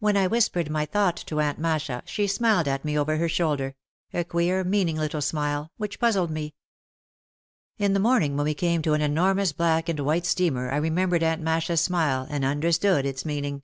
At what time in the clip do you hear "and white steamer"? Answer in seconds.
9.88-10.70